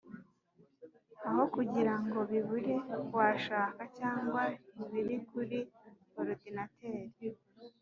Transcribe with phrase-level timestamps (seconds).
[1.27, 2.75] Aho kugira ngo bibure
[3.17, 4.43] washaka cyangwa
[4.81, 5.59] ibiri kuri
[6.19, 7.29] orudinateri